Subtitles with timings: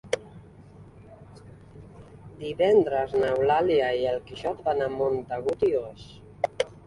[2.39, 6.09] Divendres n'Eulàlia i en Quixot van a Montagut i Oix.